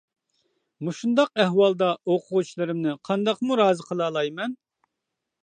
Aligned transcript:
مۇشۇنداق 0.87 1.29
ئەھۋالدا 1.43 1.89
ئوقۇغۇچىلىرىمنى 2.13 2.97
قانداقمۇ 3.11 3.61
رازى 3.63 3.87
قىلالايمەن. 3.93 4.59